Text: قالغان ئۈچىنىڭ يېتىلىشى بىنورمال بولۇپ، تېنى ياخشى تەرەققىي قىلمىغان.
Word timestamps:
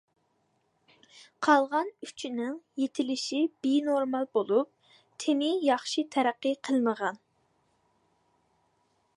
قالغان 1.47 1.91
ئۈچىنىڭ 2.07 2.55
يېتىلىشى 2.83 3.43
بىنورمال 3.67 4.25
بولۇپ، 4.39 4.73
تېنى 5.25 5.53
ياخشى 5.69 6.09
تەرەققىي 6.17 6.59
قىلمىغان. 6.69 7.25